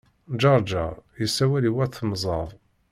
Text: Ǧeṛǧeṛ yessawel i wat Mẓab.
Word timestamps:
Ǧeṛǧeṛ 0.41 0.93
yessawel 1.19 1.63
i 1.69 1.71
wat 1.75 1.95
Mẓab. 2.09 2.49